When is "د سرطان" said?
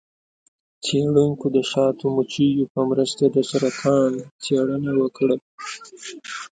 3.35-4.11